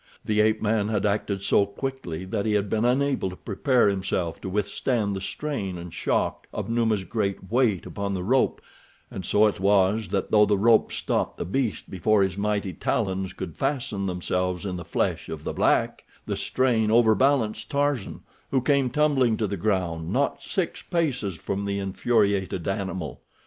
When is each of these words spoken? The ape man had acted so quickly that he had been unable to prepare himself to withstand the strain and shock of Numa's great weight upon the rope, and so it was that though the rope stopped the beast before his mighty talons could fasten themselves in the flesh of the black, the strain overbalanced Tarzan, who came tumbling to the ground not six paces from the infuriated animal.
The 0.25 0.41
ape 0.41 0.63
man 0.63 0.87
had 0.87 1.05
acted 1.05 1.43
so 1.43 1.63
quickly 1.67 2.25
that 2.25 2.47
he 2.47 2.53
had 2.53 2.71
been 2.71 2.85
unable 2.85 3.29
to 3.29 3.35
prepare 3.35 3.87
himself 3.87 4.41
to 4.41 4.49
withstand 4.49 5.15
the 5.15 5.21
strain 5.21 5.77
and 5.77 5.93
shock 5.93 6.47
of 6.51 6.71
Numa's 6.71 7.03
great 7.03 7.51
weight 7.51 7.85
upon 7.85 8.15
the 8.15 8.23
rope, 8.23 8.63
and 9.11 9.23
so 9.23 9.45
it 9.45 9.59
was 9.59 10.07
that 10.07 10.31
though 10.31 10.47
the 10.47 10.57
rope 10.57 10.91
stopped 10.91 11.37
the 11.37 11.45
beast 11.45 11.87
before 11.91 12.23
his 12.23 12.35
mighty 12.35 12.73
talons 12.73 13.31
could 13.31 13.55
fasten 13.55 14.07
themselves 14.07 14.65
in 14.65 14.75
the 14.75 14.83
flesh 14.85 15.29
of 15.29 15.43
the 15.43 15.53
black, 15.53 16.03
the 16.25 16.35
strain 16.35 16.89
overbalanced 16.89 17.69
Tarzan, 17.69 18.21
who 18.49 18.59
came 18.59 18.89
tumbling 18.89 19.37
to 19.37 19.45
the 19.45 19.55
ground 19.55 20.11
not 20.11 20.41
six 20.41 20.81
paces 20.81 21.35
from 21.35 21.65
the 21.65 21.77
infuriated 21.77 22.67
animal. 22.67 23.21